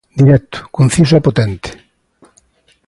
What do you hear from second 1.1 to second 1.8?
e potente.